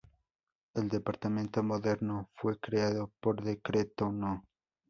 El 0.73 0.89
departamento 0.89 1.61
moderno 1.61 2.31
fue 2.33 2.59
creado 2.59 3.11
por 3.19 3.43
decreto 3.43 4.11
No. 4.11 4.43